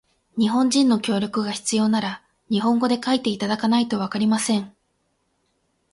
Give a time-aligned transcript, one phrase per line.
[0.35, 4.75] 日本人の協力が必要なら、日本語で書いていただかないとわかりません。